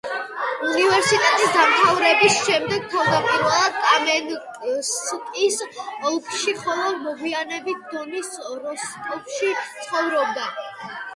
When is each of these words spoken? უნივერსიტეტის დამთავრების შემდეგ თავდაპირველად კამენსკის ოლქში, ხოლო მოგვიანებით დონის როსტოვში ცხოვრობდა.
უნივერსიტეტის 0.67 1.49
დამთავრების 1.55 2.37
შემდეგ 2.45 2.85
თავდაპირველად 2.93 3.77
კამენსკის 3.83 5.59
ოლქში, 6.13 6.55
ხოლო 6.65 6.89
მოგვიანებით 7.07 7.83
დონის 7.95 8.33
როსტოვში 8.65 9.53
ცხოვრობდა. 9.69 10.51